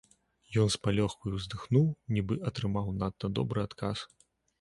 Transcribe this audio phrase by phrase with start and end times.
[0.61, 3.97] Ён з палёгкаю ўздыхнуў, нібы атрымаў надта добры адказ.